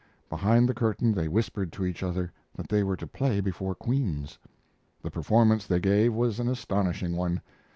[0.29, 4.39] Behind the curtain they whispered to each other that they were to play before queens.
[5.03, 7.39] The performance they gave was an astonishing one.